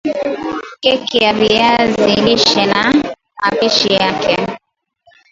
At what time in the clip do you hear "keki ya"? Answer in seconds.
0.81-1.33